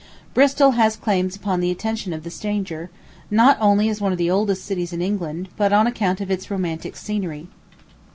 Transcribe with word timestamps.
Bristol 0.33 0.71
has 0.71 0.95
claims 0.95 1.35
upon 1.35 1.59
the 1.59 1.69
attention 1.69 2.11
of 2.11 2.23
the 2.23 2.31
stranger, 2.31 2.89
not 3.29 3.55
only 3.61 3.87
as 3.87 4.01
one 4.01 4.11
of 4.11 4.17
the 4.17 4.31
oldest 4.31 4.65
cities 4.65 4.93
in 4.93 4.99
England, 4.99 5.49
but 5.57 5.71
on 5.71 5.85
account 5.85 6.19
of 6.21 6.31
its 6.31 6.49
romantic 6.49 6.95
scenery. 6.95 7.49